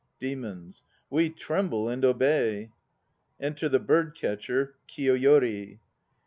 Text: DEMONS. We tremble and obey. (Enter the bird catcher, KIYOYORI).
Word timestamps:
DEMONS. 0.19 0.83
We 1.11 1.29
tremble 1.29 1.87
and 1.87 2.03
obey. 2.03 2.71
(Enter 3.39 3.69
the 3.69 3.77
bird 3.77 4.15
catcher, 4.15 4.73
KIYOYORI). 4.87 5.77